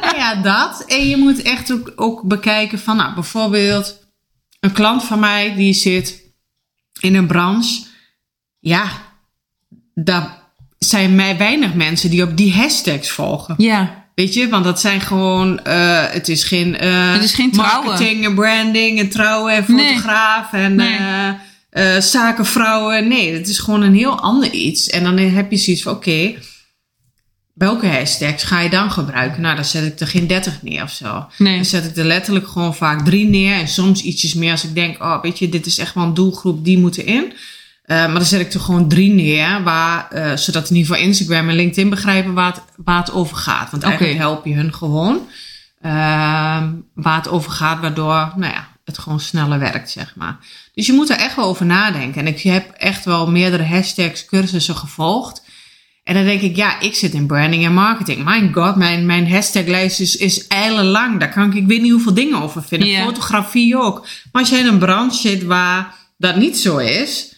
[0.01, 0.85] Nou ja, dat.
[0.87, 3.99] En je moet echt ook, ook bekijken van, nou, bijvoorbeeld
[4.61, 6.23] een klant van mij die zit
[7.01, 7.85] in een branche.
[8.59, 8.91] Ja,
[9.95, 10.43] daar
[10.79, 13.55] zijn mij weinig mensen die op die hashtags volgen.
[13.59, 14.02] Ja.
[14.15, 17.87] Weet je, want dat zijn gewoon, eh, het is geen, Het is geen trouwen.
[17.87, 19.87] marketing en branding en trouwen en Nee.
[19.89, 20.99] fotograaf en Nee.
[21.71, 23.09] eh, zakenvrouwen.
[23.09, 24.89] Nee, het is gewoon een heel ander iets.
[24.89, 26.35] En dan heb je zoiets van, oké,
[27.55, 29.43] welke hashtags ga je dan gebruiken?
[29.43, 31.27] Nou, dan zet ik er geen 30 neer of zo.
[31.39, 31.55] Nee.
[31.57, 34.75] Dan zet ik er letterlijk gewoon vaak drie neer en soms ietsjes meer als ik
[34.75, 37.33] denk, oh, weet je, dit is echt wel een doelgroep, die moeten in.
[37.93, 41.09] Eh, maar dan zet ik er gewoon drie neer, waar, eh, zodat in ieder geval
[41.09, 43.71] Instagram en LinkedIn begrijpen waar het, waar het over gaat.
[43.71, 44.23] Want eigenlijk Oké.
[44.23, 45.27] help je hun gewoon
[45.83, 50.39] ehm, waar het over gaat, waardoor nou ja, het gewoon sneller werkt, zeg maar.
[50.75, 52.21] Dus je moet er echt wel over nadenken.
[52.21, 55.43] En ik heb echt wel meerdere hashtags, cursussen gevolgd.
[56.05, 58.25] En dan denk ik, ja, ik zit in branding en marketing.
[58.25, 61.21] My god, mijn, mijn hashtaglijst is, is eilenlang.
[61.21, 63.05] Daar kan ik, ik weet niet hoeveel dingen over vinden.
[63.05, 64.07] Fotografie ook.
[64.33, 67.31] Maar als jij in een branche zit waar dat niet zo is...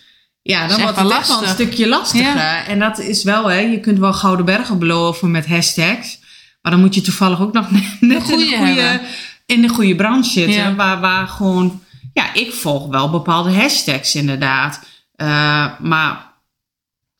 [0.46, 1.48] Ja, dan wordt het echt wel een lastig.
[1.48, 2.36] stukje lastiger.
[2.36, 2.64] Ja.
[2.66, 6.18] En dat is wel, hè, je kunt wel gouden bergen beloven met hashtags.
[6.62, 9.00] Maar dan moet je toevallig ook nog net in de goede
[9.46, 10.54] in de goede branche zitten.
[10.54, 10.74] Ja.
[10.74, 14.80] Waar, waar gewoon, ja, ik volg wel bepaalde hashtags inderdaad.
[15.16, 16.32] Eh, maar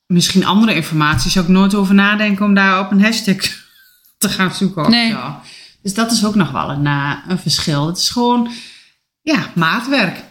[0.07, 3.37] misschien andere informatie zou ik nooit over nadenken om daar op een hashtag
[4.19, 4.83] te gaan zoeken.
[4.83, 5.11] Of Nee.
[5.11, 5.37] zo.
[5.83, 7.87] Dus dat is ook nog wel een, eh, een verschil.
[7.87, 8.51] Het is gewoon,
[9.23, 10.23] ja, maatwerk.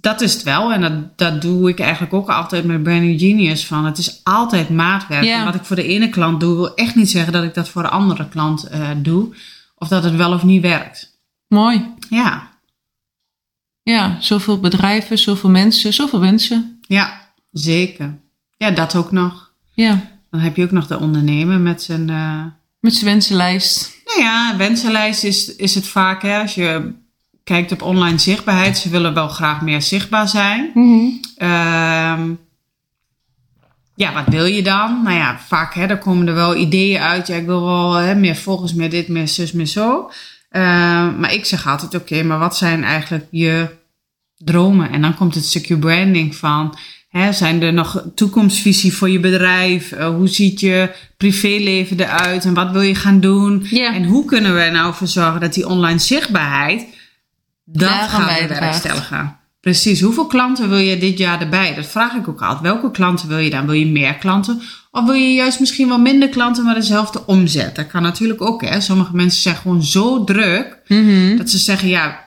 [0.00, 0.72] Dat is het wel.
[0.72, 3.66] En dat, dat doe ik eigenlijk ook altijd met Branding Genius.
[3.66, 5.24] Van het is altijd maatwerk.
[5.24, 5.38] Ja.
[5.38, 7.68] En wat ik voor de ene klant doe, wil echt niet zeggen dat ik dat
[7.68, 9.34] voor de andere klant eh, doe.
[9.74, 11.18] Of dat het wel of niet werkt.
[11.48, 11.94] Mooi.
[12.10, 12.48] Ja,
[13.82, 16.78] Ja, zoveel bedrijven, zoveel mensen, zoveel mensen.
[16.88, 17.20] ja,
[17.50, 18.18] zeker.
[18.56, 19.50] Ja, dat ook nog.
[19.74, 22.10] Ja, Dan heb je ook nog de ondernemer met zijn...
[22.10, 22.44] eh,
[22.80, 23.94] met zijn wensenlijst.
[24.04, 26.22] Nou ja, wensenlijst is, is het vaak.
[26.22, 26.92] Hè, als je
[27.46, 28.78] kijkt op online zichtbaarheid.
[28.78, 30.70] Ze willen wel graag meer zichtbaar zijn.
[31.36, 32.30] Ehm,
[33.94, 35.00] ja, wat wil je dan?
[35.04, 37.26] Nou ja, vaak hè, daar komen er wel ideeën uit.
[37.26, 40.10] Ja, ik wil wel hè, meer volgers, meer dit, meer zus, meer zo.
[40.50, 43.68] Ehm, maar ik zeg altijd, oké, maar wat zijn eigenlijk je
[44.36, 44.90] dromen?
[44.90, 46.78] En dan komt het stukje branding van...
[47.08, 49.92] Hè, zijn er nog toekomstvisie voor je bedrijf?
[49.92, 52.44] Eh, hoe ziet je privéleven eruit?
[52.44, 53.66] En wat wil je gaan doen?
[53.70, 56.86] En hoe kunnen we er nou voor zorgen dat die online zichtbaarheid...
[57.66, 58.48] dat gaan we bijdraagt.
[58.60, 59.36] bewerkstelligen?
[59.60, 60.00] Precies.
[60.00, 61.74] Hoeveel klanten wil je dit jaar erbij?
[61.74, 62.60] Dat vraag ik ook altijd.
[62.62, 63.64] Welke klanten wil je dan?
[63.66, 64.60] Wil je meer klanten?
[64.90, 67.76] Of wil je juist misschien wel minder klanten, maar dezelfde omzet?
[67.76, 68.62] Dat kan natuurlijk ook.
[68.64, 68.80] Hè?
[68.80, 71.36] Sommige mensen zijn gewoon zo druk Mhm.
[71.36, 72.24] dat ze zeggen: Ja,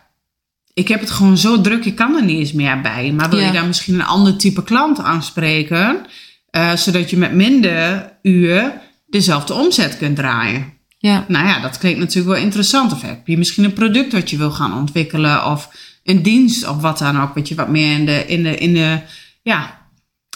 [0.74, 3.12] ik heb het gewoon zo druk, ik kan er niet eens meer bij.
[3.12, 3.46] Maar wil Ja.
[3.46, 6.06] je dan misschien een ander type klant aanspreken,
[6.50, 8.74] eh, zodat je met minder uur
[9.08, 10.74] dezelfde omzet kunt draaien?
[11.02, 11.26] Ja.
[11.28, 12.92] Nou ja, dat klinkt natuurlijk wel interessant.
[12.94, 15.70] Of heb je misschien een product wat je wil gaan ontwikkelen, of
[16.04, 18.74] een dienst of wat dan ook, wat je wat meer in de, in de, in
[18.74, 19.00] de,
[19.42, 19.78] ja,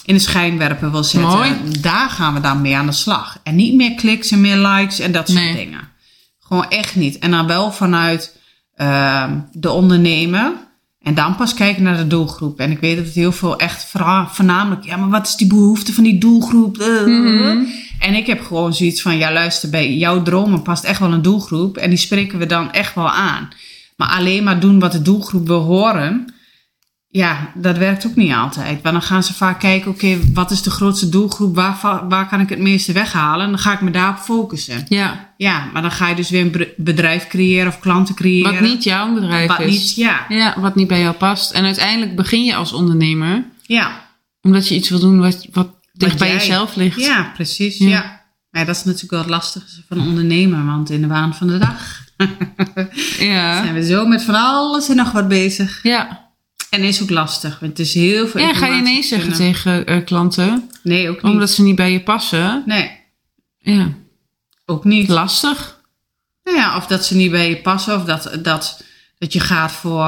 [0.05, 1.29] in de schijnwerpen wil zetten.
[1.31, 1.51] Mooi.
[1.81, 3.39] Daar gaan we dan mee aan de slag.
[3.43, 5.55] En niet meer kliks en meer likes en dat soort Nee.
[5.55, 5.79] dingen.
[6.39, 7.19] Gewoon echt niet.
[7.19, 8.37] En dan wel vanuit
[8.75, 10.51] ehm, de ondernemer.
[11.01, 12.59] En dan pas kijken naar de doelgroep.
[12.59, 13.85] En ik weet dat het heel veel echt
[14.31, 14.83] voornamelijk...
[14.85, 16.77] Ja, maar wat is die behoefte van die doelgroep?
[16.77, 17.57] Eh, Mhm.
[17.99, 19.17] En ik heb gewoon zoiets van...
[19.17, 21.77] Ja, luister, bij jouw dromen past echt wel een doelgroep.
[21.77, 23.49] En die spreken we dan echt wel aan.
[23.97, 26.33] Maar alleen maar doen wat de doelgroep wil horen...
[27.07, 28.81] ja, dat werkt ook niet altijd.
[28.81, 31.55] Want dan gaan ze vaak kijken, oké, wat is de grootste doelgroep?
[31.55, 33.45] Waar, waar kan ik het meeste weghalen?
[33.45, 34.85] En dan ga ik me daarop focussen.
[34.87, 38.51] Ja, Ja, maar dan ga je dus weer een bedrijf creëren of klanten creëren.
[38.53, 39.71] wat niet jouw bedrijf Wat is.
[39.71, 40.25] niet, ja.
[40.29, 41.51] Ja, wat niet bij jou past.
[41.51, 44.01] En uiteindelijk begin je als ondernemer Ja,
[44.41, 46.99] omdat je iets wil doen wat, wat dicht bij jij- jezelf ligt.
[46.99, 47.77] ja precies.
[47.77, 47.87] Ja.
[47.87, 48.21] Ja.
[48.49, 51.57] Maar dat is natuurlijk wel het lastigste van ondernemen, want in de waan van de
[51.57, 52.01] dag
[53.19, 53.57] Ja.
[53.63, 55.83] zijn we zo met van alles en nog wat bezig.
[55.83, 56.21] Ja.
[56.69, 59.53] En is ook lastig, want het is heel veel ja, ga je nee zeggen kunnen-
[59.53, 61.31] tegen eh, klanten Nee, ook niet.
[61.31, 62.63] omdat ze niet bij je passen?
[62.65, 62.91] Nee,
[63.57, 63.93] Ja,
[64.65, 65.07] ook niet.
[65.09, 65.81] lastig.
[66.43, 68.83] Nou ja, of dat ze niet bij je passen, of dat, dat,
[69.17, 70.01] dat je gaat voor.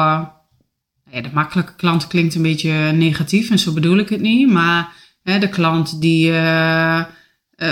[1.12, 4.50] Ja, de makkelijke klant klinkt een beetje negatief en zo bedoel ik het niet.
[4.52, 4.90] Maar
[5.26, 7.06] hè, de klant die eh, eh,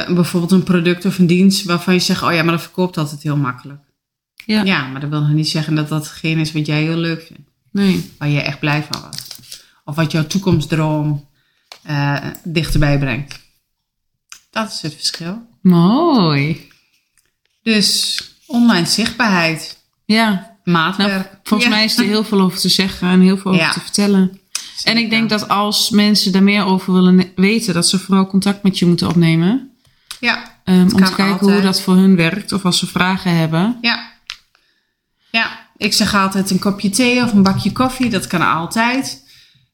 [0.08, 3.24] bijvoorbeeld een product of een dienst waarvan je zegt: Oh ja, maar dat verkoopt altijd
[3.24, 3.82] heel makkelijk.
[4.46, 4.64] Ja.
[4.64, 7.22] Ja, maar dat wil nog niet zeggen dat dat hetgeen is wat jij heel leuk
[7.22, 8.12] vindt, Nee.
[8.18, 9.28] waar je echt blij van was.
[9.86, 11.30] Of wat jouw toekomstdroom
[11.84, 13.40] eh, dichterbij brengt.
[14.50, 15.42] Dat is het verschil.
[15.62, 16.68] Mooi.
[17.64, 21.12] Dus online zichtbaarheid, Ja, maatwerk.
[21.12, 21.76] nou, volgens Ja.
[21.76, 23.72] mij is er heel veel over te zeggen en heel veel over Ja.
[23.72, 24.40] te vertellen.
[24.84, 28.64] En ik denk dat als mensen daar meer over willen weten, dat ze vooral contact
[28.64, 29.72] met je moeten opnemen.
[30.20, 31.52] Ja, ehm, om te kijken altijd.
[31.52, 33.78] hoe dat voor hun werkt of als ze vragen hebben.
[33.82, 34.12] ja.
[35.32, 39.24] Ja, ik zeg altijd een kopje thee of een bakje koffie, dat kan altijd.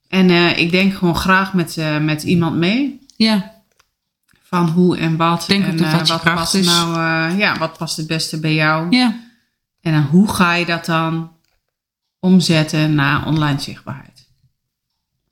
[0.08, 3.00] En eh, ik denk gewoon graag met, eh, met iemand mee.
[3.16, 3.54] Ja,
[4.44, 5.46] Van hoe en wat.
[5.48, 6.66] denk en je wat past is.
[6.66, 8.88] nou, ja, wat past het beste bij jou?
[8.96, 9.20] ja.
[9.82, 11.32] En hoe ga je dat dan
[12.20, 14.09] omzetten naar online zichtbaarheid?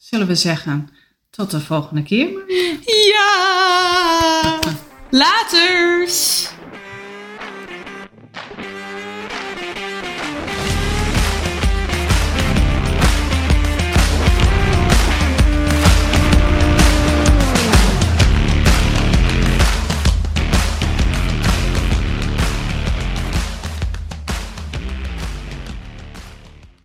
[0.10, 0.90] Zullen we zeggen,
[1.30, 2.30] tot de volgende keer.
[3.14, 4.60] Ja!
[5.10, 6.48] Laters!